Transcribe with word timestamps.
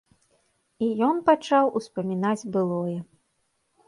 І 0.85 0.87
ён 1.07 1.19
пачаў 1.27 1.69
успамінаць 1.79 2.47
былое. 2.57 2.97